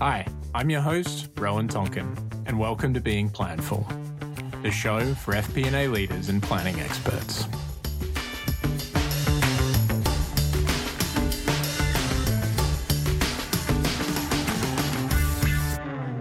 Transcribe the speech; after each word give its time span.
Hi, 0.00 0.24
I'm 0.54 0.70
your 0.70 0.80
host, 0.80 1.28
Rowan 1.36 1.66
Tonkin, 1.66 2.16
and 2.46 2.56
welcome 2.56 2.94
to 2.94 3.00
Being 3.00 3.28
Planful, 3.28 3.84
the 4.62 4.70
show 4.70 5.12
for 5.14 5.34
FP&A 5.34 5.88
leaders 5.88 6.28
and 6.28 6.40
planning 6.40 6.78
experts. 6.78 7.48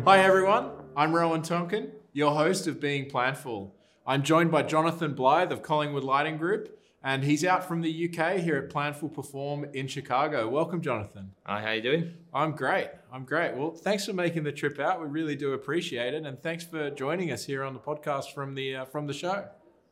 Hi 0.06 0.24
everyone, 0.24 0.72
I'm 0.96 1.16
Rowan 1.16 1.44
Tonkin, 1.44 1.92
your 2.14 2.32
host 2.32 2.66
of 2.66 2.80
Being 2.80 3.06
Planful. 3.06 3.74
I'm 4.08 4.24
joined 4.24 4.50
by 4.50 4.64
Jonathan 4.64 5.14
Blythe 5.14 5.52
of 5.52 5.62
Collingwood 5.62 6.04
Lighting 6.04 6.38
Group, 6.38 6.80
and 7.04 7.24
he's 7.24 7.46
out 7.46 7.64
from 7.64 7.82
the 7.82 8.10
UK 8.10 8.38
here 8.38 8.58
at 8.58 8.70
Planful 8.70 9.14
Perform 9.14 9.66
in 9.74 9.88
Chicago. 9.88 10.48
Welcome, 10.50 10.82
Jonathan. 10.82 11.32
Hi, 11.46 11.62
how 11.62 11.68
are 11.68 11.76
you 11.76 11.82
doing? 11.82 12.14
I'm 12.34 12.52
great. 12.54 12.90
I'm 13.12 13.24
great. 13.24 13.56
Well, 13.56 13.72
thanks 13.72 14.06
for 14.06 14.14
making 14.14 14.44
the 14.44 14.52
trip 14.52 14.80
out. 14.80 15.00
We 15.02 15.08
really 15.08 15.36
do 15.36 15.54
appreciate 15.54 16.14
it, 16.14 16.26
and 16.26 16.42
thanks 16.42 16.64
for 16.64 16.90
joining 16.90 17.32
us 17.32 17.46
here 17.46 17.64
on 17.64 17.74
the 17.74 17.80
podcast 17.80 18.34
from 18.34 18.56
the 18.56 18.78
uh, 18.78 18.86
from 18.86 19.08
the 19.08 19.14
show. 19.14 19.46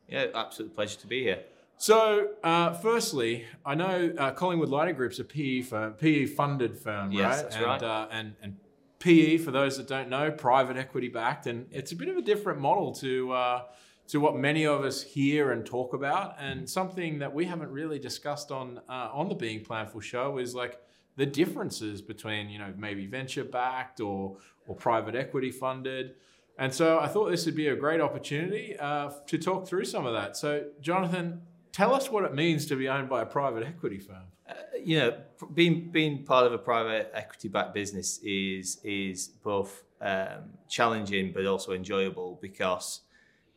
Yeah, 0.08 0.26
absolute 0.34 0.74
pleasure 0.74 0.98
to 1.00 1.06
be 1.06 1.22
here. 1.22 1.44
So, 1.78 2.30
uh, 2.42 2.72
firstly, 2.74 3.44
I 3.64 3.74
know 3.74 4.12
uh, 4.16 4.30
Collingwood 4.32 4.70
Lighting 4.70 4.94
Group's 4.94 5.18
a 5.18 5.24
PE 5.24 5.62
firm, 5.62 5.92
PE 5.94 6.26
funded 6.26 6.78
firm, 6.78 7.12
Yes, 7.12 7.22
right? 7.22 7.42
that's 7.42 7.56
and, 7.56 7.64
right. 7.64 7.82
Uh, 7.82 8.08
and 8.10 8.34
and 8.42 8.56
PE, 8.98 9.36
for 9.38 9.50
those 9.50 9.76
that 9.76 9.86
don't 9.86 10.08
know, 10.08 10.30
private 10.30 10.76
equity 10.76 11.08
backed, 11.08 11.46
and 11.46 11.66
it's 11.70 11.92
a 11.92 11.96
bit 11.96 12.08
of 12.08 12.16
a 12.16 12.22
different 12.22 12.60
model 12.60 12.92
to 12.94 13.32
uh, 13.32 13.62
to 14.08 14.20
what 14.20 14.36
many 14.36 14.64
of 14.66 14.84
us 14.84 15.02
hear 15.02 15.52
and 15.52 15.66
talk 15.66 15.94
about, 15.94 16.36
and 16.38 16.68
something 16.68 17.18
that 17.18 17.32
we 17.32 17.44
haven't 17.44 17.70
really 17.70 17.98
discussed 17.98 18.50
on 18.50 18.80
uh, 18.88 19.10
on 19.12 19.28
the 19.28 19.34
Being 19.34 19.64
Planful 19.64 20.02
show 20.02 20.38
is 20.38 20.54
like 20.54 20.78
the 21.16 21.26
differences 21.26 22.00
between 22.00 22.48
you 22.48 22.58
know 22.58 22.72
maybe 22.76 23.06
venture 23.06 23.44
backed 23.44 24.00
or 24.00 24.36
or 24.66 24.76
private 24.76 25.14
equity 25.14 25.50
funded. 25.50 26.14
And 26.58 26.72
so 26.72 26.98
I 26.98 27.06
thought 27.06 27.30
this 27.30 27.44
would 27.46 27.56
be 27.56 27.68
a 27.68 27.76
great 27.76 28.00
opportunity 28.00 28.76
uh, 28.78 29.10
to 29.26 29.38
talk 29.38 29.68
through 29.68 29.84
some 29.84 30.06
of 30.06 30.14
that. 30.14 30.38
So, 30.38 30.64
Jonathan, 30.80 31.42
tell 31.70 31.92
us 31.92 32.10
what 32.10 32.24
it 32.24 32.34
means 32.34 32.64
to 32.66 32.76
be 32.76 32.88
owned 32.88 33.10
by 33.10 33.20
a 33.20 33.26
private 33.26 33.62
equity 33.62 33.98
firm. 33.98 34.24
Uh, 34.48 34.54
you 34.82 34.98
know, 34.98 35.18
being 35.52 35.90
being 35.90 36.24
part 36.24 36.46
of 36.46 36.52
a 36.52 36.58
private 36.58 37.10
equity 37.12 37.48
backed 37.48 37.74
business 37.74 38.18
is 38.22 38.78
is 38.84 39.28
both 39.28 39.84
um, 40.00 40.50
challenging 40.68 41.32
but 41.32 41.44
also 41.46 41.72
enjoyable 41.72 42.38
because 42.40 43.00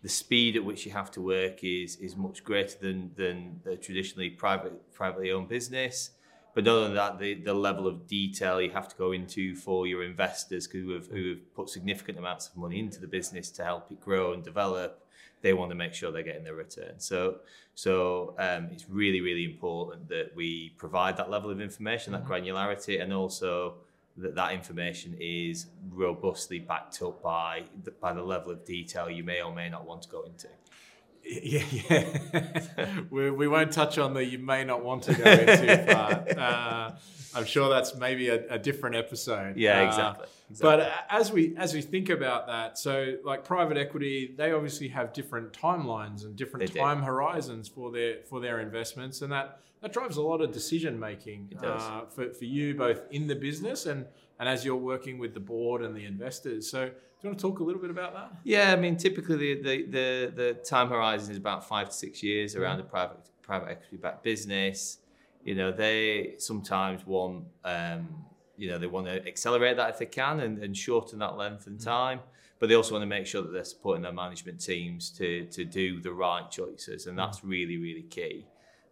the 0.02 0.10
speed 0.10 0.56
at 0.56 0.64
which 0.64 0.86
you 0.86 0.92
have 0.92 1.12
to 1.12 1.22
work 1.22 1.64
is 1.64 1.98
is 1.98 2.16
much 2.16 2.44
greater 2.44 2.78
than 2.80 3.12
than 3.16 3.60
the 3.64 3.76
traditionally 3.76 4.30
private 4.30 4.92
privately 4.94 5.32
owned 5.32 5.50
business. 5.50 6.12
But 6.56 6.64
not 6.64 6.78
only 6.78 6.96
that, 6.96 7.20
the, 7.20 7.36
the 7.36 7.54
level 7.54 7.86
of 7.86 8.08
detail 8.08 8.60
you 8.60 8.72
have 8.72 8.88
to 8.88 8.96
go 8.96 9.12
into 9.12 9.56
for 9.56 9.86
your 9.86 10.04
investors 10.04 10.66
who 10.66 10.90
have, 10.92 11.08
who 11.08 11.30
have 11.30 11.54
put 11.54 11.70
significant 11.70 12.18
amounts 12.18 12.50
of 12.50 12.58
money 12.58 12.80
into 12.80 13.00
the 13.00 13.08
business 13.08 13.52
to 13.52 13.64
help 13.64 13.92
it 13.92 14.02
grow 14.02 14.34
and 14.34 14.44
develop, 14.44 15.06
they 15.42 15.54
want 15.54 15.70
to 15.70 15.76
make 15.76 15.94
sure 15.94 16.12
they're 16.12 16.24
getting 16.24 16.44
their 16.44 16.56
return. 16.56 16.96
So, 16.98 17.38
so 17.76 18.36
um, 18.40 18.70
it's 18.72 18.90
really, 18.90 19.22
really 19.22 19.46
important 19.46 20.10
that 20.10 20.32
we 20.36 20.74
provide 20.78 21.18
that 21.18 21.30
level 21.30 21.52
of 21.52 21.62
information, 21.62 22.14
that 22.14 22.26
granularity, 22.26 23.02
and 23.02 23.14
also 23.14 23.76
that 24.22 24.36
that 24.36 24.54
information 24.54 25.16
is 25.20 25.68
robustly 25.92 26.60
backed 26.60 27.02
up 27.02 27.22
by 27.24 27.64
the, 27.84 27.92
by 27.92 28.14
the 28.14 28.24
level 28.24 28.52
of 28.52 28.64
detail 28.66 29.10
you 29.10 29.24
may 29.24 29.42
or 29.42 29.54
may 29.54 29.70
not 29.70 29.86
want 29.86 30.02
to 30.04 30.10
go 30.10 30.24
into. 30.24 30.48
Yeah, 31.22 31.64
yeah. 31.70 33.02
we, 33.12 33.30
we 33.30 33.48
won't 33.48 33.72
touch 33.72 33.98
on 34.00 34.14
the 34.14 34.24
you 34.26 34.40
may 34.40 34.64
not 34.64 34.84
want 34.84 35.04
to 35.04 35.14
go 35.14 35.30
into 35.30 35.94
part. 35.94 36.30
Uh, 36.38 36.92
I'm 37.36 37.46
sure 37.46 37.70
that's 37.70 37.94
maybe 37.96 38.30
a, 38.30 38.48
a 38.54 38.58
different 38.58 38.96
episode. 38.96 39.56
Yeah, 39.58 39.82
Uh, 39.82 39.88
exactly. 39.88 40.28
But 40.62 40.92
as 41.10 41.32
we 41.32 41.56
as 41.58 41.74
we 41.76 41.82
think 41.82 42.10
about 42.10 42.48
that, 42.48 42.80
so 42.80 43.18
like 43.24 43.44
private 43.44 43.78
equity, 43.78 44.34
they 44.36 44.52
obviously 44.54 44.88
have 44.88 45.14
different 45.14 45.54
timelines 45.54 46.24
and 46.24 46.36
different 46.36 46.66
They 46.68 46.74
do. 46.74 46.80
time 46.80 47.04
horizons 47.04 47.68
for 47.68 47.92
their 47.92 48.22
for 48.28 48.40
their 48.40 48.60
investments, 48.60 49.22
and 49.22 49.32
that 49.32 49.60
that 49.82 49.94
drives 49.94 50.18
a 50.18 50.22
lot 50.22 50.42
of 50.42 50.52
decision 50.52 51.00
making 51.00 51.54
uh, 51.64 52.02
for 52.14 52.34
for 52.34 52.46
you 52.46 52.76
both 52.76 53.02
in 53.12 53.28
the 53.28 53.36
business 53.36 53.86
and 53.86 54.06
and 54.40 54.48
as 54.48 54.64
you're 54.66 54.76
working 54.94 55.18
with 55.20 55.34
the 55.34 55.40
board 55.40 55.82
and 55.82 55.96
the 55.96 56.06
investors. 56.06 56.70
So 56.70 56.86
do 56.88 56.94
you 57.22 57.30
want 57.30 57.40
to 57.40 57.42
talk 57.48 57.60
a 57.60 57.64
little 57.64 57.82
bit 57.82 57.90
about 57.92 58.14
that? 58.14 58.32
Yeah, 58.46 58.72
I 58.72 58.78
mean, 58.78 58.96
typically 58.96 59.56
the, 59.56 59.62
the, 59.62 59.86
the, 59.86 60.32
the 60.36 60.54
time 60.54 60.88
horizon 60.88 61.32
is 61.32 61.38
about 61.38 61.68
five 61.68 61.90
to 61.90 61.94
six 61.96 62.24
years 62.24 62.54
Mm-hmm. 62.54 62.64
around 62.64 62.80
a 62.80 62.84
private 62.84 63.18
private 63.42 63.70
equity 63.72 63.98
backed 63.98 64.24
business. 64.24 65.00
You 65.44 65.56
know, 65.56 65.72
they 65.72 66.36
sometimes 66.38 67.06
want 67.06 67.46
um, 67.66 68.08
you 68.58 68.70
know 68.70 68.78
they 68.78 68.88
want 68.88 69.08
to 69.08 69.26
accelerate 69.28 69.76
that 69.78 69.90
if 69.90 69.98
they 70.00 70.06
can 70.06 70.40
and, 70.42 70.64
and 70.64 70.76
shorten 70.76 71.20
that 71.20 71.36
length 71.38 71.66
Mm-hmm. 71.68 71.84
time. 71.84 72.20
But 72.60 72.68
they 72.70 72.76
also 72.76 72.92
want 72.94 73.04
to 73.04 73.08
make 73.08 73.26
sure 73.26 73.42
that 73.42 73.54
they're 73.54 73.64
supporting 73.64 74.04
their 74.04 74.14
management 74.14 74.60
teams 74.62 75.10
to 75.12 75.46
to 75.46 75.64
do 75.66 76.00
the 76.02 76.14
right 76.14 76.50
choices, 76.52 77.08
and 77.08 77.18
Mm-hmm. 77.18 77.26
that's 77.26 77.44
really 77.44 77.78
really 77.78 78.04
key. 78.04 78.46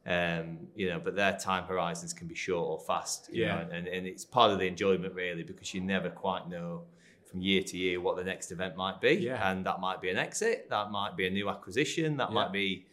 Um, 0.08 0.60
you 0.76 0.88
know, 0.90 1.00
but 1.04 1.16
their 1.18 1.38
time 1.38 1.66
horizons 1.66 2.14
can 2.14 2.28
be 2.28 2.36
short 2.36 2.66
or 2.68 2.80
fast. 2.80 3.30
You 3.32 3.44
Yeah. 3.44 3.56
know, 3.56 3.70
and, 3.72 3.88
and 3.88 4.08
it's 4.08 4.24
part 4.24 4.52
of 4.52 4.60
the 4.60 4.66
enjoyment 4.66 5.14
really 5.14 5.44
because 5.44 5.74
you 5.74 5.82
never 5.82 6.10
quite 6.10 6.48
know 6.50 6.84
from 7.30 7.42
year 7.42 7.62
to 7.64 7.78
year 7.78 8.00
what 8.00 8.16
the 8.16 8.24
next 8.24 8.52
event 8.54 8.78
might 8.78 9.02
be. 9.02 9.14
Yeah. 9.16 9.52
And 9.52 9.66
that 9.66 9.82
might 9.82 10.00
be 10.02 10.10
an 10.10 10.18
exit, 10.18 10.68
that 10.70 10.92
might 10.92 11.18
be 11.18 11.28
a 11.28 11.30
new 11.30 11.50
acquisition, 11.50 12.16
that 12.18 12.30
Yeah. 12.30 12.36
might 12.36 12.54
be 12.54 12.86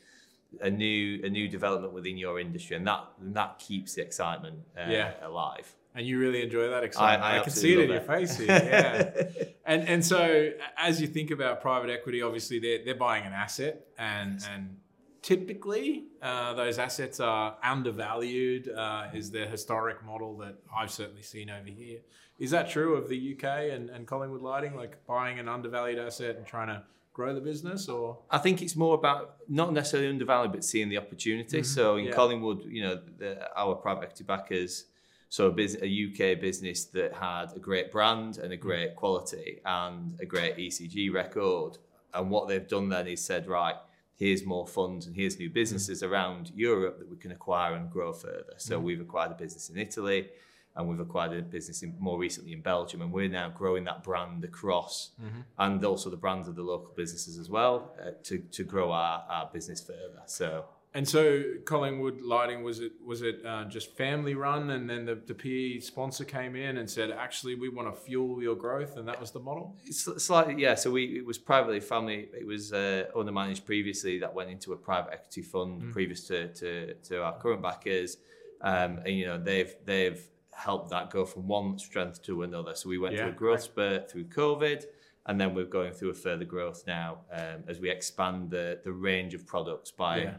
a 0.60 0.70
new 0.70 1.20
a 1.24 1.28
new 1.28 1.46
development 1.48 1.92
within 1.92 2.16
your 2.16 2.38
industry, 2.40 2.76
and 2.76 2.86
that 2.86 3.04
that 3.18 3.58
keeps 3.58 3.94
the 3.94 4.02
excitement 4.02 4.58
uh, 4.76 4.86
Yeah. 4.90 5.12
alive. 5.22 5.72
And 5.96 6.04
you 6.04 6.18
really 6.18 6.42
enjoy 6.42 6.68
that 6.70 6.82
excitement. 6.82 7.22
I 7.22 7.38
can 7.44 7.52
see 7.52 7.74
it 7.74 7.78
in 7.88 7.92
absolutely 7.92 7.94
your 7.94 8.18
face 8.18 8.36
here. 8.36 8.48
Yeah. 9.54 9.54
and 9.64 9.88
and 9.88 10.04
so 10.04 10.50
as 10.76 11.00
you 11.00 11.06
think 11.06 11.30
about 11.30 11.60
private 11.60 11.90
equity, 11.90 12.22
obviously 12.22 12.58
they're 12.58 12.84
they're 12.84 12.96
buying 13.08 13.24
an 13.24 13.32
asset, 13.32 13.86
and 13.98 14.40
and 14.52 14.76
typically 15.24 16.04
uh, 16.20 16.52
those 16.52 16.78
assets 16.78 17.18
are 17.18 17.56
undervalued. 17.62 18.68
Uh, 18.68 19.08
is 19.14 19.30
the 19.30 19.46
historic 19.46 20.04
model 20.04 20.36
that 20.36 20.56
I've 20.76 20.90
certainly 20.90 21.22
seen 21.22 21.50
over 21.50 21.68
here. 21.68 22.00
Is 22.38 22.50
that 22.50 22.68
true 22.68 22.94
of 22.94 23.08
the 23.08 23.34
UK 23.34 23.44
and, 23.72 23.88
and 23.90 24.06
Collingwood 24.06 24.42
Lighting, 24.42 24.76
like 24.76 25.04
buying 25.06 25.38
an 25.38 25.48
undervalued 25.48 25.98
asset 25.98 26.36
and 26.36 26.46
trying 26.46 26.68
to 26.68 26.82
grow 27.14 27.32
the 27.34 27.40
business, 27.40 27.88
or 27.88 28.18
I 28.30 28.38
think 28.38 28.60
it's 28.60 28.76
more 28.76 28.94
about 28.96 29.36
not 29.48 29.72
necessarily 29.72 30.08
undervalued, 30.10 30.52
but 30.52 30.64
seeing 30.64 30.88
the 30.88 30.98
opportunity. 30.98 31.62
So 31.62 31.96
in 31.96 32.06
Yeah. 32.06 32.12
Collingwood, 32.12 32.64
you 32.64 32.82
know, 32.82 33.00
the, 33.18 33.48
our 33.56 33.76
private 33.76 34.02
equity 34.02 34.24
backers, 34.24 34.86
so 35.28 35.46
a, 35.46 35.50
bus 35.52 35.76
a 35.80 35.86
UK 35.86 36.40
business 36.40 36.84
that 36.86 37.14
had 37.14 37.46
a 37.56 37.60
great 37.60 37.90
brand 37.90 38.38
and 38.38 38.52
a 38.52 38.56
great 38.56 38.96
quality 38.96 39.60
and 39.64 40.18
a 40.20 40.26
great 40.26 40.56
ESG 40.56 41.12
record. 41.14 41.78
And 42.12 42.30
what 42.30 42.48
they've 42.48 42.66
done 42.66 42.88
then 42.88 43.06
is 43.06 43.24
said, 43.24 43.46
right, 43.46 43.76
here's 44.16 44.44
more 44.44 44.66
funds 44.66 45.06
and 45.06 45.16
here's 45.16 45.38
new 45.38 45.50
mm. 45.50 45.54
businesses 45.54 46.02
around 46.02 46.52
Europe 46.54 46.98
that 46.98 47.08
we 47.08 47.16
can 47.16 47.32
acquire 47.32 47.74
and 47.74 47.90
grow 47.90 48.12
further. 48.12 48.54
So 48.56 48.78
mm. 48.78 48.82
we've 48.82 49.00
acquired 49.00 49.32
a 49.32 49.34
business 49.34 49.70
in 49.70 49.78
Italy 49.78 50.28
and 50.76 50.88
we've 50.88 51.00
acquired 51.00 51.32
a 51.32 51.42
business 51.42 51.82
in, 51.82 51.94
more 51.98 52.18
recently 52.18 52.52
in 52.52 52.60
Belgium, 52.60 53.00
and 53.00 53.12
we're 53.12 53.28
now 53.28 53.48
growing 53.48 53.84
that 53.84 54.02
brand 54.02 54.44
across, 54.44 55.10
mm-hmm. 55.22 55.40
and 55.58 55.84
also 55.84 56.10
the 56.10 56.16
brands 56.16 56.48
of 56.48 56.56
the 56.56 56.62
local 56.62 56.92
businesses 56.96 57.38
as 57.38 57.48
well 57.48 57.94
uh, 58.04 58.10
to 58.24 58.38
to 58.38 58.64
grow 58.64 58.90
our, 58.90 59.24
our 59.28 59.48
business 59.52 59.80
further. 59.80 60.22
So 60.26 60.64
And 60.96 61.08
so 61.08 61.42
Collingwood 61.64 62.20
Lighting 62.20 62.62
was 62.62 62.78
it 62.78 62.92
was 63.04 63.22
it 63.22 63.44
uh, 63.44 63.64
just 63.64 63.96
family 63.96 64.36
run, 64.36 64.70
and 64.70 64.88
then 64.88 65.04
the, 65.04 65.16
the 65.16 65.34
PE 65.34 65.80
sponsor 65.80 66.24
came 66.24 66.54
in 66.54 66.76
and 66.76 66.88
said, 66.88 67.10
actually, 67.10 67.56
we 67.56 67.68
want 67.68 67.92
to 67.92 68.00
fuel 68.00 68.40
your 68.40 68.54
growth, 68.54 68.96
and 68.96 69.08
that 69.08 69.20
was 69.20 69.32
the 69.32 69.40
model. 69.40 69.76
it's 69.84 70.04
slightly 70.22 70.54
yeah. 70.56 70.76
So 70.76 70.92
we 70.92 71.18
it 71.18 71.26
was 71.26 71.36
privately 71.36 71.80
family. 71.80 72.28
It 72.32 72.46
was 72.46 72.72
uh, 72.72 73.06
owner 73.12 73.32
managed 73.32 73.66
previously 73.66 74.20
that 74.20 74.32
went 74.32 74.50
into 74.50 74.72
a 74.72 74.76
private 74.76 75.14
equity 75.14 75.42
fund 75.42 75.92
previous 75.92 76.28
to, 76.28 76.48
to 76.54 76.94
to 76.94 77.24
our 77.24 77.36
current 77.38 77.60
backers, 77.60 78.18
um, 78.60 78.98
and 79.04 79.18
you 79.18 79.26
know 79.26 79.36
they've 79.36 79.74
they've 79.84 80.22
helped 80.52 80.90
that 80.90 81.10
go 81.10 81.24
from 81.24 81.48
one 81.48 81.76
strength 81.76 82.22
to 82.22 82.44
another. 82.44 82.76
So 82.76 82.88
we 82.88 82.98
went 82.98 83.14
Yeah, 83.14 83.22
through 83.22 83.30
a 83.30 83.34
growth 83.34 83.62
spurt 83.62 84.08
through 84.10 84.26
COVID. 84.26 84.84
And 85.26 85.40
then 85.40 85.54
we're 85.54 85.64
going 85.64 85.94
through 85.94 86.10
a 86.10 86.14
further 86.14 86.44
growth 86.44 86.84
now 86.86 87.20
um, 87.32 87.64
as 87.66 87.80
we 87.80 87.88
expand 87.90 88.50
the, 88.50 88.78
the 88.84 88.92
range 88.92 89.32
of 89.32 89.46
products 89.46 89.90
by 89.90 90.18
Yeah. 90.18 90.34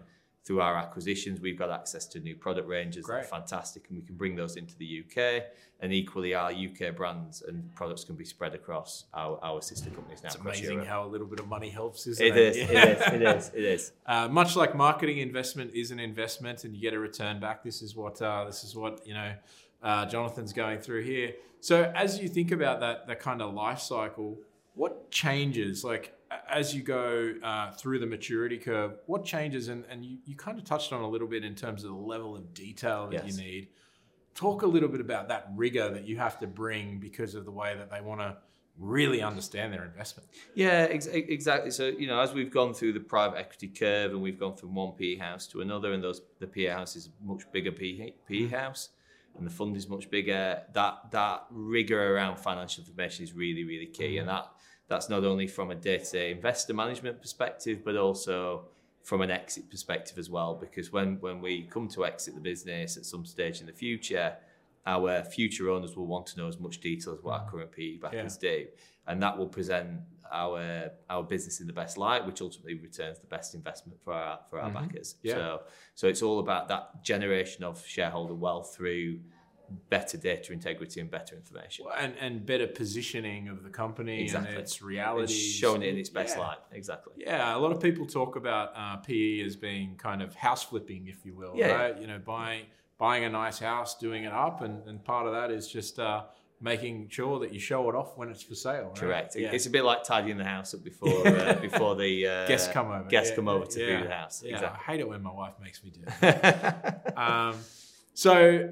Through 0.45 0.61
our 0.61 0.77
acquisitions. 0.77 1.41
We've 1.41 1.57
got 1.57 1.71
access 1.71 2.05
to 2.07 2.19
new 2.19 2.35
product 2.35 2.67
ranges 2.67 3.05
that 3.07 3.13
are 3.13 3.23
fantastic, 3.23 3.87
and 3.89 3.97
we 3.97 4.05
can 4.05 4.15
bring 4.15 4.35
those 4.35 4.55
into 4.57 4.77
the 4.77 5.03
UK. 5.03 5.43
And 5.81 5.91
equally, 5.91 6.33
our 6.33 6.51
UK 6.51 6.95
brands 6.95 7.41
and 7.41 7.73
products 7.75 8.03
can 8.05 8.15
be 8.15 8.23
spread 8.23 8.53
across 8.55 9.05
our, 9.13 9.37
our 9.43 9.61
sister 9.61 9.89
companies 9.89 10.23
now. 10.23 10.27
It's 10.27 10.35
amazing 10.37 10.73
Europe. 10.73 10.87
how 10.87 11.03
a 11.05 11.09
little 11.09 11.27
bit 11.27 11.39
of 11.39 11.47
money 11.47 11.69
helps, 11.69 12.07
isn't 12.07 12.25
It 12.25 12.37
it? 12.37 12.55
is, 12.55 12.57
Yeah. 12.71 12.85
it 12.85 12.97
is, 12.97 13.07
it 13.13 13.21
is, 13.21 13.51
it 13.55 13.63
is. 13.63 13.91
Uh, 14.05 14.27
much 14.29 14.55
like 14.55 14.75
marketing 14.75 15.17
investment 15.17 15.71
is 15.73 15.91
an 15.91 15.99
investment, 15.99 16.63
and 16.63 16.73
you 16.75 16.81
get 16.81 16.93
a 16.93 16.99
return 16.99 17.39
back. 17.41 17.63
This 17.63 17.81
is 17.81 17.95
what 17.95 18.21
uh, 18.21 18.45
this 18.45 18.63
is 18.63 18.75
what 18.75 19.05
you 19.05 19.13
know. 19.13 19.33
Uh, 19.83 20.05
Jonathan's 20.05 20.53
going 20.53 20.79
through 20.79 21.03
here. 21.03 21.33
So 21.59 21.91
as 21.95 22.17
you 22.19 22.27
think 22.29 22.51
about 22.51 22.79
that 22.79 23.05
that 23.07 23.19
kind 23.19 23.41
of 23.41 23.53
life 23.53 23.79
cycle, 23.79 24.37
what 24.75 25.11
changes 25.11 25.83
like 25.83 26.14
as 26.49 26.73
you 26.75 26.81
go 26.83 27.33
uh, 27.43 27.71
through 27.71 27.99
the 27.99 28.05
maturity 28.05 28.57
curve? 28.57 28.97
What 29.05 29.25
changes? 29.25 29.67
And, 29.67 29.85
and 29.89 30.03
you, 30.05 30.17
you 30.25 30.35
kind 30.35 30.57
of 30.57 30.63
touched 30.65 30.91
on 30.93 31.01
a 31.01 31.09
little 31.09 31.27
bit 31.27 31.43
in 31.43 31.55
terms 31.55 31.83
of 31.83 31.91
the 31.91 31.95
level 31.97 32.35
of 32.35 32.53
detail 32.53 33.07
that 33.11 33.25
Yes. 33.25 33.37
you 33.37 33.43
need. 33.43 33.67
talk 34.33 34.63
a 34.63 34.67
little 34.67 34.89
bit 34.89 34.99
about 35.01 35.29
that 35.29 35.47
rigor 35.55 35.89
that 35.89 36.05
you 36.05 36.17
have 36.17 36.37
to 36.39 36.47
bring 36.47 36.99
because 36.99 37.35
of 37.35 37.45
the 37.45 37.51
way 37.51 37.73
that 37.77 37.89
they 37.89 38.01
want 38.01 38.19
to 38.19 38.35
really 38.77 39.21
understand 39.21 39.71
their 39.71 39.85
investment. 39.85 40.27
Yeah, 40.53 40.87
ex- 40.89 41.05
exactly. 41.07 41.71
So 41.71 41.85
you 41.87 42.07
know, 42.07 42.19
as 42.19 42.33
we've 42.33 42.51
gone 42.51 42.73
through 42.73 42.93
the 42.93 42.99
private 42.99 43.37
equity 43.37 43.69
curve 43.69 44.11
and 44.11 44.21
we've 44.21 44.37
gone 44.39 44.55
from 44.57 44.75
one 44.75 44.91
PE 44.91 45.15
house 45.15 45.47
to 45.47 45.61
another, 45.61 45.93
and 45.93 46.03
those 46.03 46.21
the 46.39 46.47
PE 46.47 46.65
house 46.67 46.97
is 46.97 47.07
a 47.07 47.25
much 47.25 47.43
bigger 47.53 47.71
PE, 47.71 48.11
PE 48.27 48.47
house, 48.49 48.89
and 49.37 49.45
the 49.47 49.51
fund 49.51 49.77
is 49.77 49.87
much 49.87 50.09
bigger. 50.09 50.61
That 50.73 51.11
that 51.11 51.45
rigor 51.49 52.15
around 52.15 52.35
financial 52.37 52.81
information 52.83 53.23
is 53.23 53.31
really 53.33 53.63
really 53.63 53.85
key, 53.85 54.17
and 54.17 54.27
that 54.27 54.47
that's 54.87 55.09
not 55.09 55.23
only 55.23 55.47
from 55.47 55.71
a 55.71 55.75
day-to-day 55.75 56.31
investor 56.31 56.73
management 56.73 57.21
perspective, 57.21 57.83
but 57.83 57.95
also 57.95 58.65
from 59.03 59.21
an 59.21 59.31
exit 59.31 59.69
perspective 59.69 60.17
as 60.17 60.29
well. 60.29 60.55
Because 60.55 60.91
when 60.91 61.17
when 61.21 61.41
we 61.41 61.63
come 61.63 61.87
to 61.89 62.05
exit 62.05 62.35
the 62.35 62.41
business 62.41 62.97
at 62.97 63.05
some 63.05 63.25
stage 63.25 63.59
in 63.59 63.65
the 63.65 63.73
future 63.73 64.35
our 64.85 65.23
future 65.23 65.69
owners 65.69 65.95
will 65.95 66.05
want 66.05 66.27
to 66.27 66.37
know 66.37 66.47
as 66.47 66.59
much 66.59 66.79
detail 66.79 67.13
as 67.13 67.23
what 67.23 67.41
our 67.41 67.49
current 67.49 67.71
PE 67.71 67.97
backers 67.97 68.37
yeah. 68.41 68.49
do, 68.49 68.65
and 69.07 69.21
that 69.21 69.37
will 69.37 69.47
present 69.47 69.99
our 70.31 70.89
our 71.09 71.23
business 71.23 71.59
in 71.59 71.67
the 71.67 71.73
best 71.73 71.97
light, 71.97 72.25
which 72.25 72.41
ultimately 72.41 72.75
returns 72.75 73.19
the 73.19 73.27
best 73.27 73.55
investment 73.55 73.99
for 74.03 74.13
our 74.13 74.39
for 74.49 74.59
our 74.59 74.69
mm-hmm. 74.69 74.87
backers. 74.87 75.15
Yeah. 75.23 75.33
So 75.33 75.61
so 75.95 76.07
it's 76.07 76.21
all 76.21 76.39
about 76.39 76.67
that 76.67 77.03
generation 77.03 77.63
of 77.63 77.83
shareholder 77.85 78.35
wealth 78.35 78.75
through 78.75 79.19
better 79.89 80.17
data 80.17 80.53
integrity 80.53 80.99
and 80.99 81.09
better 81.09 81.35
information 81.35 81.85
and 81.97 82.13
and 82.19 82.45
better 82.45 82.67
positioning 82.67 83.47
of 83.47 83.63
the 83.63 83.69
company 83.69 84.23
exactly. 84.23 84.51
and 84.51 84.59
its 84.59 84.81
reality 84.81 85.33
showing 85.33 85.81
it 85.81 85.89
in 85.89 85.97
its 85.97 86.09
best 86.09 86.37
yeah. 86.37 86.43
light 86.43 86.57
exactly 86.71 87.13
yeah 87.17 87.55
a 87.55 87.59
lot 87.59 87.71
of 87.71 87.81
people 87.81 88.05
talk 88.05 88.35
about 88.35 88.71
uh, 88.75 88.97
pe 88.97 89.43
as 89.43 89.55
being 89.55 89.95
kind 89.97 90.21
of 90.21 90.35
house 90.35 90.63
flipping 90.63 91.07
if 91.07 91.25
you 91.25 91.33
will 91.33 91.53
yeah. 91.55 91.71
right 91.73 91.99
you 91.99 92.07
know 92.07 92.19
buying 92.19 92.65
buying 92.97 93.23
a 93.25 93.29
nice 93.29 93.59
house, 93.59 93.97
doing 93.97 94.23
it 94.23 94.31
up, 94.31 94.61
and, 94.61 94.85
and 94.87 95.03
part 95.03 95.27
of 95.27 95.33
that 95.33 95.51
is 95.51 95.67
just 95.67 95.99
uh, 95.99 96.23
making 96.61 97.09
sure 97.09 97.39
that 97.39 97.53
you 97.53 97.59
show 97.59 97.89
it 97.89 97.95
off 97.95 98.17
when 98.17 98.29
it's 98.29 98.43
for 98.43 98.55
sale. 98.55 98.87
Right? 98.87 98.95
Correct. 98.95 99.35
Yeah. 99.35 99.51
It's 99.51 99.65
a 99.65 99.69
bit 99.69 99.83
like 99.83 100.03
tidying 100.03 100.37
the 100.37 100.45
house 100.45 100.73
up 100.73 100.83
before 100.83 101.27
uh, 101.27 101.55
before 101.55 101.95
the 101.95 102.27
uh, 102.27 102.47
guests 102.47 102.71
come 102.71 102.91
over. 102.91 103.09
Guests 103.09 103.31
yeah, 103.31 103.35
come 103.35 103.47
over 103.47 103.65
to 103.65 103.79
yeah, 103.79 103.97
view 103.97 104.07
the 104.07 104.13
house. 104.13 104.43
Yeah, 104.43 104.53
exactly. 104.53 104.79
I 104.79 104.91
hate 104.91 104.99
it 105.01 105.09
when 105.09 105.21
my 105.21 105.31
wife 105.31 105.53
makes 105.61 105.83
me 105.83 105.91
do 105.91 106.01
it. 106.05 107.17
um, 107.17 107.55
so, 108.13 108.69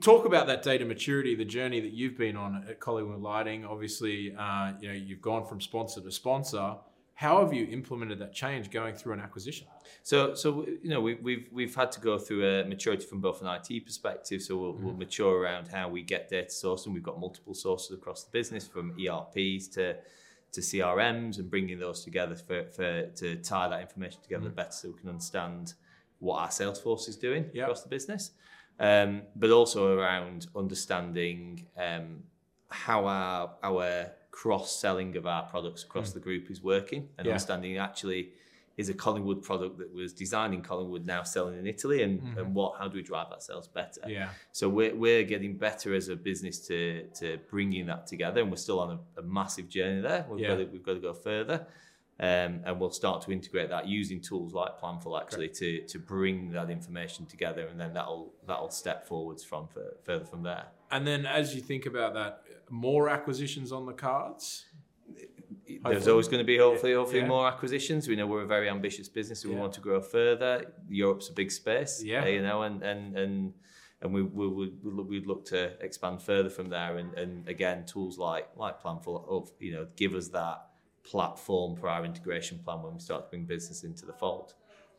talk 0.00 0.24
about 0.24 0.46
that 0.46 0.62
data 0.62 0.84
maturity, 0.84 1.34
the 1.34 1.44
journey 1.44 1.80
that 1.80 1.92
you've 1.92 2.16
been 2.16 2.36
on 2.36 2.64
at 2.68 2.80
Collingwood 2.80 3.20
Lighting. 3.20 3.64
Obviously, 3.64 4.34
uh, 4.36 4.72
you 4.80 4.88
know 4.88 4.94
you've 4.94 5.20
gone 5.20 5.46
from 5.46 5.60
sponsor 5.60 6.00
to 6.00 6.10
sponsor. 6.10 6.76
How 7.14 7.42
have 7.42 7.54
you 7.54 7.66
implemented 7.68 8.18
that 8.18 8.34
change 8.34 8.70
going 8.70 8.94
through 8.94 9.14
an 9.14 9.20
acquisition? 9.20 9.66
So, 10.02 10.34
so 10.34 10.66
you 10.66 10.90
know, 10.90 11.00
we, 11.00 11.12
have 11.12 11.22
we've 11.22 11.48
we've 11.50 11.74
had 11.74 11.90
to 11.92 12.00
go 12.00 12.18
through 12.18 12.46
a 12.46 12.64
maturity 12.64 13.06
from 13.06 13.20
both 13.20 13.40
an 13.42 13.48
IT 13.48 13.86
perspective. 13.86 14.42
So 14.42 14.56
we'll, 14.56 14.74
mm 14.74 14.80
we'll 14.80 14.94
mature 14.94 15.40
around 15.40 15.68
how 15.68 15.88
we 15.88 16.02
get 16.02 16.28
data 16.28 16.48
sourcing. 16.48 16.92
We've 16.92 17.02
got 17.02 17.18
multiple 17.18 17.54
sources 17.54 17.92
across 17.92 18.24
the 18.24 18.30
business, 18.32 18.66
from 18.66 18.94
ERPs 19.00 19.68
to 19.68 19.96
to 20.52 20.60
CRMs, 20.60 21.38
and 21.38 21.50
bringing 21.50 21.78
those 21.78 22.04
together 22.04 22.36
for, 22.36 22.64
for 22.66 23.06
to 23.06 23.36
tie 23.36 23.68
that 23.68 23.80
information 23.80 24.20
together 24.22 24.50
mm 24.50 24.56
better, 24.56 24.72
so 24.72 24.88
we 24.88 25.00
can 25.00 25.08
understand 25.08 25.74
what 26.18 26.38
our 26.38 26.50
sales 26.50 26.80
force 26.80 27.08
is 27.08 27.16
doing 27.16 27.46
yep. 27.52 27.64
across 27.64 27.82
the 27.82 27.88
business. 27.88 28.32
Um, 28.78 29.22
but 29.34 29.50
also 29.50 29.96
around 29.96 30.48
understanding 30.54 31.66
um, 31.78 32.24
how 32.68 33.06
our 33.06 33.52
our 33.62 34.12
cross 34.30 34.76
selling 34.78 35.16
of 35.16 35.26
our 35.26 35.44
products 35.44 35.82
across 35.82 36.10
mm. 36.10 36.14
the 36.14 36.20
group 36.20 36.50
is 36.50 36.62
working 36.62 37.08
and 37.16 37.24
yeah. 37.24 37.32
understanding 37.32 37.78
actually 37.78 38.32
is 38.76 38.90
a 38.90 38.94
Collingwood 38.94 39.42
product 39.42 39.78
that 39.78 39.92
was 39.94 40.12
designed 40.12 40.52
in 40.52 40.60
Collingwood 40.60 41.06
now 41.06 41.22
selling 41.22 41.58
in 41.58 41.66
Italy 41.66 42.02
and, 42.02 42.20
mm-hmm. 42.20 42.38
and 42.38 42.54
what 42.54 42.78
how 42.78 42.86
do 42.86 42.96
we 42.96 43.02
drive 43.02 43.30
that 43.30 43.42
sales 43.42 43.66
better 43.66 44.02
yeah 44.06 44.28
so 44.52 44.68
we're, 44.68 44.94
we're 44.94 45.22
getting 45.22 45.56
better 45.56 45.94
as 45.94 46.08
a 46.08 46.16
business 46.16 46.58
to 46.66 47.04
to 47.18 47.38
bringing 47.50 47.86
that 47.86 48.06
together 48.06 48.42
and 48.42 48.50
we're 48.50 48.56
still 48.56 48.80
on 48.80 48.98
a, 49.16 49.20
a 49.20 49.22
massive 49.22 49.70
journey 49.70 50.02
there 50.02 50.26
we've, 50.28 50.40
yeah. 50.40 50.48
got 50.48 50.56
to, 50.56 50.64
we've 50.66 50.82
got 50.82 50.94
to 50.94 51.00
go 51.00 51.14
further 51.14 51.66
um, 52.18 52.60
and 52.64 52.80
we'll 52.80 52.90
start 52.90 53.22
to 53.22 53.32
integrate 53.32 53.68
that 53.70 53.86
using 53.86 54.20
tools 54.20 54.54
like 54.54 54.78
Planful 54.80 55.20
actually 55.20 55.48
to 55.48 55.82
to 55.86 55.98
bring 55.98 56.50
that 56.52 56.70
information 56.70 57.26
together 57.26 57.66
and 57.66 57.78
then 57.78 57.92
that'll 57.92 58.32
that'll 58.46 58.70
step 58.70 59.06
forwards 59.06 59.44
from 59.44 59.68
for, 59.68 59.96
further 60.04 60.24
from 60.24 60.42
there 60.42 60.66
and 60.90 61.06
then 61.06 61.26
as 61.26 61.54
you 61.54 61.60
think 61.60 61.86
about 61.86 62.14
that 62.14 62.42
more 62.70 63.08
acquisitions 63.08 63.72
on 63.72 63.86
the 63.86 63.92
cards? 63.92 64.66
Hopefully. 65.68 65.94
There's 65.94 66.08
always 66.08 66.28
going 66.28 66.38
to 66.38 66.44
be 66.44 66.58
hopefully, 66.58 66.94
hopefully 66.94 67.20
yeah. 67.20 67.26
more 67.26 67.46
acquisitions. 67.46 68.08
We 68.08 68.16
know 68.16 68.26
we're 68.26 68.42
a 68.42 68.46
very 68.46 68.68
ambitious 68.68 69.08
business, 69.08 69.44
and 69.44 69.54
we 69.54 69.58
want 69.58 69.72
to 69.74 69.80
grow 69.80 70.00
further. 70.00 70.72
Europe's 70.88 71.28
a 71.28 71.32
big 71.32 71.50
space, 71.50 72.02
yeah. 72.04 72.24
you 72.26 72.42
know, 72.42 72.62
and 72.62 72.82
and 72.82 73.16
and 73.16 73.52
and 74.00 74.12
we 74.12 74.22
we 74.22 74.48
would 74.48 75.08
we'd 75.08 75.26
look 75.26 75.44
to 75.46 75.72
expand 75.80 76.22
further 76.22 76.50
from 76.50 76.68
there. 76.68 76.98
And, 76.98 77.14
and 77.14 77.48
again, 77.48 77.84
tools 77.84 78.18
like 78.18 78.48
like 78.56 78.82
Planful, 78.82 79.48
you 79.60 79.72
know, 79.72 79.86
give 79.96 80.14
us 80.14 80.28
that 80.28 80.65
platform 81.06 81.76
for 81.76 81.88
our 81.88 82.04
integration 82.04 82.58
plan 82.58 82.82
when 82.82 82.94
we 82.94 83.00
start 83.00 83.24
to 83.24 83.30
bring 83.30 83.44
business 83.44 83.84
into 83.84 84.04
the 84.04 84.12
fold. 84.12 84.54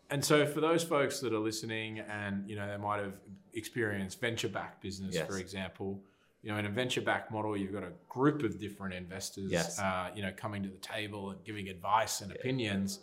And 0.10 0.24
so, 0.24 0.46
for 0.46 0.62
those 0.62 0.84
folks 0.84 1.20
that 1.20 1.34
are 1.34 1.40
listening, 1.40 2.00
and 2.00 2.50
you 2.50 2.56
know, 2.56 2.68
they 2.68 2.78
might 2.78 3.00
have 3.00 3.14
experienced 3.54 4.22
venture-backed 4.22 4.82
business, 4.82 5.16
yes. 5.16 5.28
for 5.28 5.38
example 5.38 6.02
you 6.48 6.52
know, 6.52 6.60
in 6.60 6.66
a 6.66 6.70
venture 6.70 7.02
back 7.02 7.32
model, 7.32 7.58
you've 7.58 7.74
got 7.74 7.84
a 7.84 7.92
group 8.08 8.44
of 8.44 8.60
different 8.60 8.94
investors, 8.94 9.52
yes. 9.52 9.80
uh, 9.80 10.10
you 10.16 10.22
know, 10.22 10.32
coming 10.36 10.64
to 10.64 10.70
the 10.70 10.78
table 10.78 11.32
and 11.32 11.44
giving 11.44 11.68
advice 11.68 12.22
and 12.22 12.32
yeah. 12.32 12.38
opinions. 12.38 13.00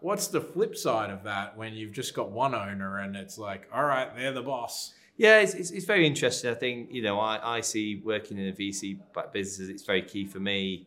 What's 0.00 0.28
the 0.28 0.40
flip 0.40 0.76
side 0.76 1.10
of 1.10 1.22
that 1.24 1.56
when 1.56 1.72
you've 1.72 1.92
just 1.92 2.12
got 2.12 2.30
one 2.30 2.54
owner 2.54 2.98
and 2.98 3.16
it's 3.16 3.38
like, 3.38 3.68
all 3.72 3.84
right, 3.84 4.14
they're 4.14 4.32
the 4.32 4.42
boss? 4.42 4.92
Yeah, 5.16 5.40
it's, 5.40 5.54
it's, 5.54 5.70
it's 5.70 5.86
very 5.86 6.06
interesting. 6.06 6.50
I 6.50 6.54
think, 6.54 6.92
you 6.92 7.00
know, 7.00 7.18
I, 7.18 7.56
I 7.56 7.60
see 7.62 8.02
working 8.04 8.36
in 8.36 8.48
a 8.48 8.52
VC 8.52 8.98
back 9.14 9.32
business, 9.32 9.70
it's 9.70 9.84
very 9.84 10.02
key 10.02 10.26
for 10.26 10.40
me 10.40 10.86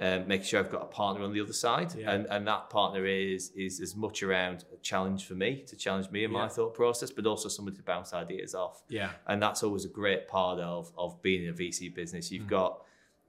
um, 0.00 0.26
making 0.26 0.46
sure 0.46 0.60
I've 0.60 0.70
got 0.70 0.82
a 0.82 0.86
partner 0.86 1.22
on 1.24 1.32
the 1.32 1.40
other 1.40 1.52
side, 1.52 1.94
yeah. 1.94 2.10
and 2.10 2.26
and 2.26 2.46
that 2.46 2.70
partner 2.70 3.04
is 3.06 3.50
is 3.50 3.80
as 3.80 3.94
much 3.94 4.22
around 4.22 4.64
a 4.72 4.76
challenge 4.78 5.26
for 5.26 5.34
me 5.34 5.62
to 5.66 5.76
challenge 5.76 6.10
me 6.10 6.24
in 6.24 6.32
yeah. 6.32 6.38
my 6.38 6.48
thought 6.48 6.74
process, 6.74 7.10
but 7.10 7.26
also 7.26 7.48
somebody 7.48 7.76
to 7.76 7.82
bounce 7.82 8.14
ideas 8.14 8.54
off. 8.54 8.82
Yeah, 8.88 9.10
and 9.26 9.42
that's 9.42 9.62
always 9.62 9.84
a 9.84 9.88
great 9.88 10.26
part 10.26 10.58
of 10.58 10.90
of 10.96 11.20
being 11.20 11.44
in 11.44 11.50
a 11.50 11.52
VC 11.52 11.94
business. 11.94 12.32
You've 12.32 12.44
mm. 12.44 12.48
got 12.50 12.82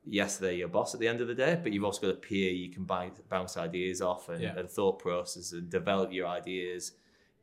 yes, 0.06 0.38
they're 0.38 0.54
your 0.54 0.68
boss 0.68 0.94
at 0.94 1.00
the 1.00 1.08
end 1.08 1.22
of 1.22 1.28
the 1.28 1.36
day, 1.36 1.60
but 1.62 1.74
you've 1.74 1.84
also 1.84 2.02
got 2.02 2.10
a 2.12 2.18
peer 2.18 2.52
you 2.52 2.70
can 2.70 2.86
bounce 3.30 3.58
ideas 3.58 4.02
off 4.02 4.30
and, 4.30 4.42
yeah. 4.42 4.58
and 4.58 4.70
thought 4.70 4.98
process 4.98 5.52
and 5.52 5.70
develop 5.70 6.12
your 6.12 6.28
ideas 6.28 6.94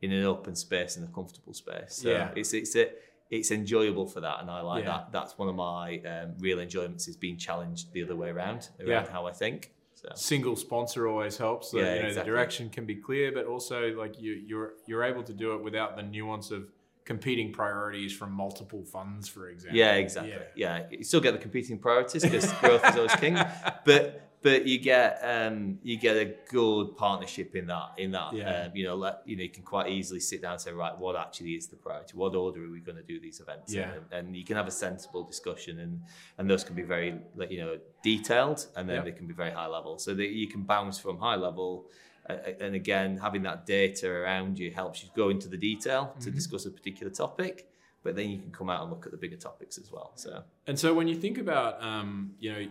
in 0.01 0.11
an 0.11 0.23
open 0.25 0.55
space 0.55 0.97
and 0.97 1.07
a 1.07 1.11
comfortable 1.11 1.53
space. 1.53 1.95
So 1.95 2.09
yeah. 2.09 2.31
it's 2.35 2.53
it's 2.53 2.75
a 2.75 2.89
it's 3.29 3.51
enjoyable 3.51 4.07
for 4.07 4.21
that, 4.21 4.41
and 4.41 4.49
I 4.49 4.61
like 4.61 4.83
yeah. 4.83 4.91
that. 4.91 5.11
That's 5.11 5.37
one 5.37 5.49
of 5.49 5.55
my 5.55 5.99
um, 5.99 6.33
real 6.39 6.59
enjoyments 6.59 7.07
is 7.07 7.15
being 7.15 7.37
challenged 7.37 7.93
the 7.93 8.03
other 8.03 8.15
way 8.15 8.29
around 8.29 8.69
around 8.79 9.05
yeah. 9.05 9.11
how 9.11 9.27
I 9.27 9.31
think. 9.31 9.71
So. 9.93 10.09
Single 10.15 10.55
sponsor 10.55 11.07
always 11.07 11.37
helps. 11.37 11.71
So, 11.71 11.77
yeah, 11.77 11.83
you 11.83 12.01
know, 12.01 12.07
exactly. 12.07 12.31
the 12.31 12.35
direction 12.35 12.69
can 12.69 12.85
be 12.85 12.95
clear, 12.95 13.33
but 13.33 13.45
also 13.45 13.93
like 13.95 14.19
you, 14.19 14.31
you're 14.33 14.73
you're 14.87 15.03
able 15.03 15.23
to 15.23 15.33
do 15.33 15.53
it 15.53 15.61
without 15.61 15.97
the 15.97 16.03
nuance 16.03 16.51
of 16.51 16.69
competing 17.03 17.51
priorities 17.51 18.15
from 18.15 18.31
multiple 18.31 18.83
funds, 18.85 19.27
for 19.27 19.49
example. 19.49 19.77
Yeah, 19.77 19.95
exactly. 19.95 20.31
Yeah, 20.55 20.79
yeah. 20.79 20.85
you 20.91 21.03
still 21.03 21.19
get 21.19 21.33
the 21.33 21.39
competing 21.39 21.77
priorities 21.77 22.23
because 22.23 22.51
growth 22.53 22.87
is 22.87 22.95
always 22.95 23.15
king, 23.15 23.33
but 23.85 24.28
but 24.41 24.65
you 24.65 24.79
get 24.79 25.19
um, 25.23 25.79
you 25.83 25.97
get 25.97 26.15
a 26.15 26.33
good 26.49 26.95
partnership 26.95 27.55
in 27.55 27.67
that 27.67 27.91
in 27.97 28.11
that 28.11 28.33
yeah. 28.33 28.63
um, 28.63 28.71
you 28.73 28.85
know 28.85 28.95
let, 28.95 29.21
you 29.25 29.35
know 29.35 29.43
you 29.43 29.49
can 29.49 29.63
quite 29.63 29.89
easily 29.89 30.19
sit 30.19 30.41
down 30.41 30.53
and 30.53 30.61
say 30.61 30.71
right 30.71 30.97
what 30.97 31.15
actually 31.15 31.51
is 31.51 31.67
the 31.67 31.75
priority 31.75 32.15
what 32.15 32.35
order 32.35 32.63
are 32.63 32.71
we 32.71 32.79
going 32.79 32.95
to 32.95 33.03
do 33.03 33.19
these 33.19 33.39
events 33.39 33.73
yeah. 33.73 33.83
in? 33.83 33.89
And, 33.89 34.27
and 34.27 34.37
you 34.37 34.45
can 34.45 34.55
have 34.55 34.67
a 34.67 34.71
sensible 34.71 35.23
discussion 35.23 35.79
and 35.79 36.01
and 36.37 36.49
those 36.49 36.63
can 36.63 36.75
be 36.75 36.83
very 36.83 37.15
you 37.49 37.59
know 37.59 37.77
detailed 38.03 38.67
and 38.75 38.87
then 38.87 38.97
yeah. 38.97 39.01
they 39.03 39.11
can 39.11 39.27
be 39.27 39.33
very 39.33 39.51
high 39.51 39.67
level 39.67 39.99
so 39.99 40.13
that 40.13 40.29
you 40.29 40.47
can 40.47 40.63
bounce 40.63 40.97
from 40.99 41.17
high 41.19 41.35
level 41.35 41.87
uh, 42.29 42.35
and 42.59 42.75
again 42.75 43.17
having 43.17 43.43
that 43.43 43.65
data 43.65 44.09
around 44.09 44.57
you 44.57 44.71
helps 44.71 45.03
you 45.03 45.09
go 45.15 45.29
into 45.29 45.47
the 45.47 45.57
detail 45.57 46.05
mm-hmm. 46.11 46.21
to 46.21 46.31
discuss 46.31 46.65
a 46.65 46.71
particular 46.71 47.11
topic 47.11 47.67
but 48.03 48.15
then 48.15 48.29
you 48.29 48.37
can 48.39 48.51
come 48.51 48.69
out 48.69 48.81
and 48.81 48.89
look 48.89 49.05
at 49.05 49.11
the 49.11 49.17
bigger 49.17 49.35
topics 49.35 49.77
as 49.77 49.91
well. 49.91 50.11
So, 50.15 50.43
and 50.67 50.79
so 50.79 50.93
when 50.93 51.07
you 51.07 51.15
think 51.15 51.37
about, 51.37 51.81
um, 51.83 52.33
you 52.39 52.51
know, 52.51 52.65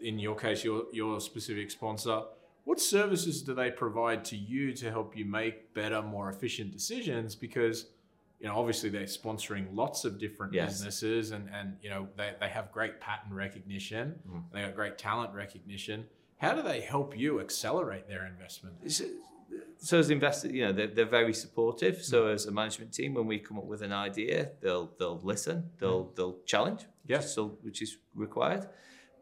in 0.00 0.18
your 0.18 0.36
case, 0.36 0.62
your 0.64 0.84
your 0.92 1.20
specific 1.20 1.70
sponsor, 1.70 2.22
what 2.64 2.80
services 2.80 3.42
do 3.42 3.54
they 3.54 3.70
provide 3.70 4.24
to 4.26 4.36
you 4.36 4.72
to 4.74 4.90
help 4.90 5.16
you 5.16 5.24
make 5.24 5.74
better, 5.74 6.02
more 6.02 6.28
efficient 6.28 6.72
decisions? 6.72 7.34
Because 7.34 7.86
you 8.40 8.48
know, 8.48 8.58
obviously 8.58 8.90
they're 8.90 9.04
sponsoring 9.04 9.66
lots 9.72 10.04
of 10.04 10.18
different 10.18 10.52
yes. 10.52 10.72
businesses, 10.72 11.30
and 11.30 11.48
and 11.54 11.76
you 11.80 11.88
know 11.88 12.08
they 12.16 12.32
they 12.40 12.48
have 12.48 12.72
great 12.72 13.00
pattern 13.00 13.32
recognition, 13.32 14.16
mm. 14.28 14.42
they 14.52 14.62
got 14.62 14.74
great 14.74 14.98
talent 14.98 15.32
recognition. 15.32 16.04
How 16.38 16.54
do 16.54 16.62
they 16.62 16.80
help 16.80 17.16
you 17.16 17.40
accelerate 17.40 18.08
their 18.08 18.26
investment? 18.26 18.74
So 19.78 19.98
as 19.98 20.10
investors, 20.10 20.52
you 20.52 20.62
know, 20.64 20.72
they're, 20.72 20.86
they're 20.86 21.04
very 21.20 21.34
supportive. 21.34 22.02
So 22.02 22.24
mm. 22.24 22.34
as 22.34 22.46
a 22.46 22.52
management 22.52 22.92
team, 22.92 23.14
when 23.14 23.26
we 23.26 23.38
come 23.38 23.58
up 23.58 23.64
with 23.64 23.82
an 23.82 23.92
idea, 23.92 24.50
they'll 24.60 24.90
they'll 24.98 25.20
listen, 25.22 25.70
they'll 25.80 26.04
mm. 26.06 26.14
they'll 26.16 26.38
challenge, 26.46 26.82
yes, 27.06 27.34
so 27.34 27.58
which 27.62 27.82
is 27.82 27.96
required. 28.14 28.66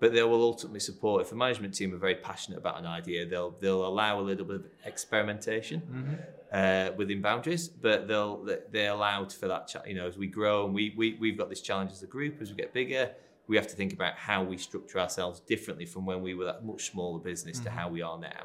but 0.01 0.13
they 0.15 0.23
will 0.23 0.43
ultimately 0.43 0.81
support. 0.81 1.23
If 1.23 1.31
the 1.31 1.37
management 1.37 1.75
team 1.75 1.95
are 1.95 1.99
very 1.99 2.17
passionate 2.17 2.59
about 2.59 2.79
an 2.79 2.87
idea, 2.87 3.27
they'll 3.27 3.55
they'll 3.61 3.87
allow 3.87 4.19
a 4.19 4.25
little 4.31 4.47
bit 4.47 4.57
of 4.57 4.65
experimentation 4.85 5.81
Mm-hmm. 5.81 6.15
uh, 6.53 6.97
within 6.97 7.21
boundaries, 7.21 7.69
but 7.69 8.09
they'll 8.09 8.45
they're 8.73 8.93
allowed 8.93 9.33
for 9.33 9.47
that. 9.49 9.69
Cha- 9.69 9.85
you 9.87 9.95
know, 9.95 10.07
as 10.07 10.17
we 10.17 10.27
grow 10.27 10.65
and 10.65 10.75
we 10.75 10.95
we 10.97 11.17
we've 11.21 11.39
got 11.39 11.49
this 11.51 11.61
challenge 11.61 11.93
as 11.93 12.03
a 12.03 12.07
group. 12.07 12.41
As 12.41 12.51
we 12.51 12.57
get 12.57 12.73
bigger, 12.73 13.11
we 13.47 13.57
have 13.57 13.69
to 13.69 13.77
think 13.77 13.93
about 13.93 14.15
how 14.15 14.43
we 14.43 14.57
structure 14.57 14.99
ourselves 14.99 15.41
differently 15.41 15.85
from 15.87 16.07
when 16.07 16.23
we 16.23 16.35
were 16.35 16.47
that 16.47 16.65
much 16.65 16.91
smaller 16.91 17.21
business 17.21 17.59
to 17.61 17.71
how 17.71 17.89
we 17.89 18.01
are 18.01 18.19
now, 18.19 18.43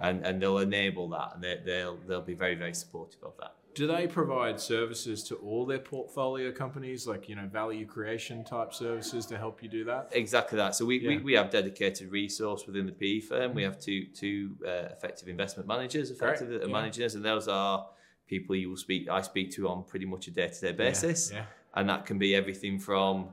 and 0.00 0.24
and 0.26 0.40
they'll 0.40 0.58
enable 0.58 1.08
that, 1.10 1.32
and 1.34 1.44
they, 1.44 1.60
they'll 1.64 1.98
they'll 2.06 2.22
be 2.22 2.34
very 2.34 2.54
very 2.54 2.74
supportive 2.74 3.22
of 3.22 3.32
that. 3.40 3.54
Do 3.74 3.88
they 3.88 4.06
provide 4.06 4.60
services 4.60 5.24
to 5.24 5.34
all 5.36 5.66
their 5.66 5.80
portfolio 5.80 6.52
companies, 6.52 7.08
like 7.08 7.28
you 7.28 7.34
know 7.34 7.48
value 7.52 7.86
creation 7.86 8.44
type 8.44 8.72
services 8.72 9.26
to 9.26 9.36
help 9.36 9.62
you 9.64 9.68
do 9.68 9.84
that? 9.86 10.10
Exactly 10.12 10.56
that. 10.58 10.76
So 10.76 10.84
we, 10.84 11.00
we, 11.00 11.14
Yeah. 11.16 11.22
we 11.22 11.32
have 11.34 11.50
dedicated 11.50 12.12
resource 12.12 12.66
within 12.66 12.86
the 12.86 12.92
PE 12.92 13.20
firm. 13.20 13.54
We 13.54 13.64
have 13.64 13.80
two 13.80 14.06
two 14.14 14.56
uh, 14.64 14.92
effective 14.92 15.28
investment 15.28 15.66
managers, 15.68 16.10
effective 16.10 16.48
that 16.50 16.66
yeah. 16.66 16.72
managing 16.72 17.04
us, 17.04 17.14
and 17.14 17.24
those 17.24 17.48
are 17.48 17.86
people 18.28 18.54
you 18.54 18.68
will 18.70 18.76
speak. 18.76 19.08
I 19.08 19.20
speak 19.22 19.50
to 19.56 19.68
on 19.68 19.82
pretty 19.84 20.06
much 20.06 20.28
a 20.28 20.30
day 20.30 20.48
to 20.48 20.60
day 20.60 20.72
basis, 20.72 21.32
Yeah. 21.32 21.46
and 21.74 21.88
that 21.88 22.06
can 22.06 22.16
be 22.18 22.34
everything 22.36 22.78
from, 22.78 23.30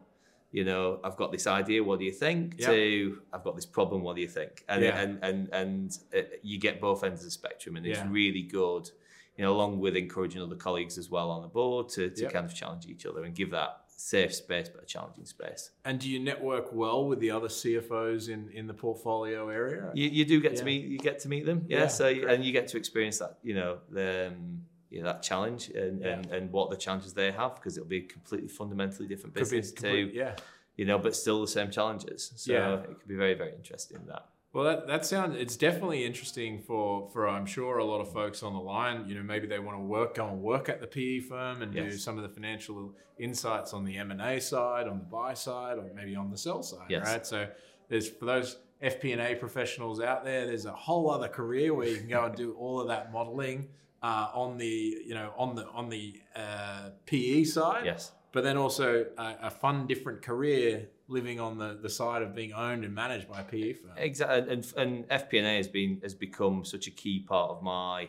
you 0.51 0.63
know, 0.65 0.99
I've 1.03 1.15
got 1.15 1.31
this 1.31 1.47
idea. 1.47 1.83
What 1.83 1.99
do 1.99 2.05
you 2.05 2.11
think? 2.11 2.55
Yeah. 2.57 2.67
To 2.71 3.21
I've 3.33 3.43
got 3.43 3.55
this 3.55 3.65
problem. 3.65 4.01
What 4.03 4.15
do 4.15 4.21
you 4.21 4.27
think? 4.27 4.63
And 4.67 4.83
Yeah. 4.83 4.99
and 4.99 5.19
and 5.23 5.49
and 5.53 5.97
uh, 6.15 6.21
you 6.43 6.59
get 6.59 6.81
both 6.81 7.03
ends 7.03 7.21
of 7.21 7.25
the 7.25 7.31
spectrum, 7.31 7.77
and 7.77 7.85
it's 7.85 7.99
Yeah. 7.99 8.07
really 8.09 8.43
good. 8.43 8.89
You 9.37 9.45
know, 9.45 9.53
along 9.53 9.79
with 9.79 9.95
encouraging 9.95 10.41
other 10.41 10.57
colleagues 10.57 10.97
as 10.97 11.09
well 11.09 11.31
on 11.31 11.41
the 11.41 11.47
board 11.47 11.87
to, 11.89 12.09
to 12.09 12.21
Yep. 12.23 12.33
kind 12.33 12.45
of 12.45 12.53
challenge 12.53 12.85
each 12.85 13.05
other 13.05 13.23
and 13.23 13.33
give 13.33 13.49
that 13.51 13.77
safe 13.87 14.33
space 14.35 14.67
but 14.67 14.83
a 14.83 14.85
challenging 14.85 15.25
space. 15.25 15.71
And 15.85 15.99
do 15.99 16.09
you 16.09 16.19
network 16.19 16.73
well 16.73 17.05
with 17.07 17.19
the 17.19 17.31
other 17.31 17.47
CFOs 17.47 18.27
in, 18.29 18.49
in 18.51 18.67
the 18.67 18.73
portfolio 18.73 19.47
area? 19.49 19.89
You, 19.93 20.09
you 20.09 20.25
do 20.25 20.41
get 20.41 20.57
to 20.57 20.65
meet 20.65 20.85
you 20.85 20.97
get 20.97 21.19
to 21.19 21.29
meet 21.29 21.45
them, 21.45 21.65
yeah. 21.69 21.81
Yeah, 21.81 21.87
so 21.87 22.13
great. 22.13 22.25
and 22.29 22.43
you 22.43 22.51
get 22.51 22.67
to 22.69 22.77
experience 22.77 23.19
that, 23.19 23.37
you 23.41 23.53
know, 23.55 23.77
the 23.89 24.27
um, 24.27 24.63
you 24.91 24.99
know, 25.01 25.05
that 25.07 25.23
challenge 25.23 25.69
and, 25.69 26.03
and, 26.03 26.25
and 26.27 26.51
what 26.51 26.69
the 26.69 26.75
challenges 26.75 27.13
they 27.13 27.31
have 27.31 27.55
because 27.55 27.77
it'll 27.77 27.89
be 27.89 27.99
a 27.99 28.01
completely 28.01 28.49
fundamentally 28.49 29.07
different 29.07 29.33
business 29.33 29.71
complete- 29.71 30.11
to 30.11 30.17
yeah. 30.17 30.35
you 30.75 30.85
know, 30.85 30.99
but 30.99 31.15
still 31.15 31.41
the 31.41 31.47
same 31.47 31.71
challenges. 31.71 32.33
So 32.35 32.51
Yeah. 32.51 32.73
it 32.75 32.99
could 32.99 33.07
be 33.07 33.15
very 33.15 33.33
very 33.33 33.53
interesting 33.55 33.99
that. 34.07 34.25
Well, 34.53 34.65
that, 34.65 34.87
that 34.87 35.05
sounds 35.05 35.37
it's 35.37 35.55
definitely 35.55 36.05
interesting 36.05 36.59
for 36.59 37.09
for 37.13 37.27
I'm 37.29 37.45
sure 37.45 37.77
a 37.77 37.85
lot 37.85 38.01
of 38.01 38.11
folks 38.11 38.43
on 38.43 38.53
the 38.53 38.59
line. 38.59 39.07
You 39.07 39.15
know, 39.15 39.23
maybe 39.23 39.47
they 39.47 39.59
want 39.59 39.77
to 39.77 39.81
work 39.81 40.15
go 40.15 40.27
and 40.27 40.41
work 40.41 40.67
at 40.67 40.81
the 40.81 40.87
PE 40.87 41.21
firm 41.21 41.61
and 41.61 41.71
do 41.73 41.91
some 41.97 42.17
of 42.17 42.23
the 42.23 42.29
financial 42.29 42.93
insights 43.17 43.73
on 43.73 43.85
the 43.85 43.97
M 43.97 44.11
and 44.11 44.21
A 44.21 44.41
side, 44.41 44.89
on 44.89 44.99
the 44.99 45.05
buy 45.05 45.33
side, 45.33 45.77
or 45.77 45.89
maybe 45.95 46.17
on 46.17 46.29
the 46.29 46.37
sell 46.37 46.63
side. 46.63 46.87
Yes. 46.89 47.07
Right. 47.07 47.25
So 47.25 47.47
there's 47.87 48.09
for 48.09 48.25
those 48.25 48.57
FP&A 48.83 49.35
professionals 49.35 50.01
out 50.01 50.25
there, 50.25 50.47
there's 50.47 50.65
a 50.65 50.73
whole 50.73 51.09
other 51.11 51.27
career 51.27 51.73
where 51.73 51.87
you 51.87 51.97
can 51.97 52.09
go 52.09 52.25
and 52.25 52.35
do 52.35 52.53
all 52.53 52.81
of 52.81 52.87
that 52.89 53.13
modeling 53.13 53.69
uh, 54.01 54.29
on 54.33 54.57
the 54.57 54.97
you 55.05 55.13
know 55.13 55.33
on 55.37 55.55
the 55.55 55.67
on 55.69 55.89
the 55.89 56.19
uh, 56.35 56.89
PE 57.05 57.43
side. 57.43 57.85
Yes. 57.85 58.11
But 58.33 58.43
then 58.45 58.55
also 58.55 59.05
a, 59.17 59.35
a 59.43 59.49
fun 59.51 59.87
different 59.87 60.21
career 60.21 60.87
living 61.09 61.41
on 61.41 61.57
the, 61.57 61.77
the 61.81 61.89
side 61.89 62.21
of 62.21 62.33
being 62.33 62.53
owned 62.53 62.85
and 62.85 62.95
managed 62.95 63.27
by 63.29 63.41
a 63.41 63.43
PE 63.43 63.73
firm. 63.73 63.91
Exactly, 63.97 64.53
and 64.53 64.73
and 64.77 65.09
FP&A 65.09 65.57
has 65.57 65.67
been 65.67 65.99
has 66.01 66.13
become 66.15 66.63
such 66.63 66.87
a 66.87 66.91
key 66.91 67.19
part 67.19 67.51
of 67.51 67.61
my 67.61 68.07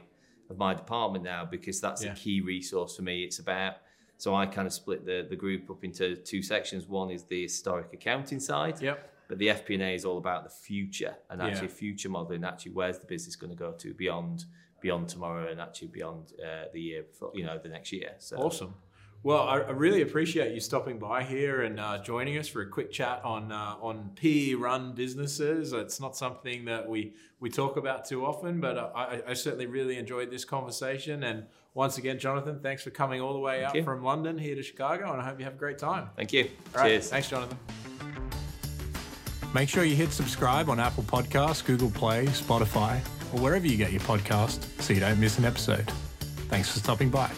of 0.49 0.59
my 0.59 0.75
department 0.75 1.25
now 1.25 1.45
because 1.45 1.81
that's 1.81 2.05
Yeah. 2.05 2.13
a 2.13 2.15
key 2.15 2.41
resource 2.41 2.97
for 2.97 3.03
me. 3.03 3.25
It's 3.25 3.39
about 3.41 3.77
so 4.17 4.35
I 4.37 4.47
kind 4.47 4.67
of 4.67 4.73
split 4.73 5.05
the 5.05 5.27
the 5.29 5.37
group 5.37 5.69
up 5.71 5.83
into 5.85 6.15
two 6.17 6.43
sections. 6.43 6.87
One 6.87 7.11
is 7.11 7.25
the 7.25 7.43
historic 7.43 7.93
accounting 7.93 8.39
side, 8.39 8.81
Yep. 8.81 9.11
but 9.29 9.39
the 9.39 9.49
FP&A 9.49 9.95
is 9.97 10.05
all 10.05 10.19
about 10.19 10.45
the 10.45 10.51
future 10.51 11.17
and 11.31 11.41
Yeah. 11.41 11.49
actually 11.49 11.69
future 11.69 12.09
modelling. 12.09 12.45
Actually, 12.45 12.73
where's 12.73 12.99
the 13.01 13.07
business 13.07 13.35
going 13.35 13.51
to 13.51 13.57
go 13.59 13.73
to 13.73 13.93
beyond 13.95 14.45
beyond 14.83 15.09
tomorrow 15.09 15.51
and 15.51 15.61
actually 15.61 15.89
beyond 15.89 16.33
uh, 16.45 16.65
the 16.73 16.81
year 16.81 17.05
before, 17.05 17.31
you 17.35 17.45
know, 17.45 17.59
the 17.59 17.69
next 17.69 17.93
year. 17.93 18.11
So 18.19 18.37
Awesome. 18.37 18.75
Well, 19.25 19.43
I, 19.43 19.59
I 19.59 19.71
really 19.71 20.03
appreciate 20.03 20.53
you 20.53 20.59
stopping 20.59 20.99
by 20.99 21.23
here 21.23 21.63
and 21.63 21.79
uh, 21.79 22.03
joining 22.03 22.39
us 22.39 22.49
for 22.49 22.63
a 22.63 22.69
quick 22.69 22.91
chat 22.91 23.25
on 23.25 23.53
uh, 23.53 23.77
on 23.81 24.11
PE 24.17 24.55
run 24.55 24.95
businesses. 24.95 25.73
It's 25.73 26.01
not 26.01 26.17
something 26.17 26.65
that 26.65 26.89
we 26.89 27.15
we 27.39 27.49
talk 27.49 27.77
about 27.77 28.05
too 28.05 28.27
often, 28.27 28.61
but 28.61 28.77
uh, 28.77 28.91
I, 28.95 29.23
I 29.29 29.35
certainly 29.35 29.67
really 29.67 29.97
enjoyed 29.97 30.29
this 30.29 30.45
conversation. 30.45 31.23
And 31.23 31.45
once 31.75 31.99
again, 31.99 32.19
Jonathan, 32.19 32.59
thanks 32.61 32.83
for 32.83 32.91
coming 32.91 33.21
all 33.21 33.33
the 33.33 33.39
way 33.39 33.65
out 33.65 33.77
you. 33.77 33.85
from 33.85 34.03
London 34.03 34.37
here 34.39 34.57
to 34.57 34.63
Chicago, 34.63 35.13
and 35.13 35.23
I 35.23 35.25
hope 35.25 35.39
you 35.39 35.45
have 35.45 35.55
a 35.55 35.59
great 35.59 35.79
time. 35.79 36.11
thank 36.17 36.33
you. 36.33 36.51
All 36.75 36.83
right. 36.83 36.89
Cheers. 36.89 37.11
Thanks, 37.11 37.29
Jonathan. 37.29 37.59
Make 39.55 39.69
sure 39.69 39.85
you 39.85 39.95
hit 39.95 40.11
subscribe 40.11 40.69
on 40.69 40.81
Apple 40.81 41.05
Podcasts, 41.05 41.65
Google 41.65 41.91
Play, 41.91 42.27
Spotify, 42.27 43.01
or 43.33 43.41
wherever 43.41 43.67
you 43.67 43.77
get 43.77 43.93
your 43.93 44.01
podcast 44.03 44.63
so 44.81 44.93
you 44.93 45.01
don't 45.01 45.19
miss 45.19 45.39
an 45.39 45.45
episode. 45.45 45.91
Thanks 46.49 46.71
for 46.71 46.79
stopping 46.79 47.11
by. 47.11 47.31